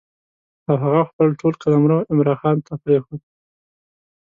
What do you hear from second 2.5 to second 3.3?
ته پرېښود.